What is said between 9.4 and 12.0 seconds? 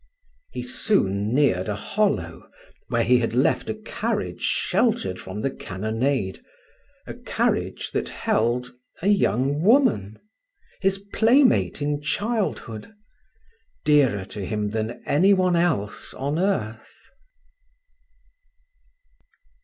woman, his playmate